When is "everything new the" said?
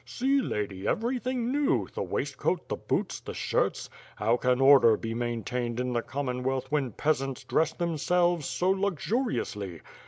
0.87-2.01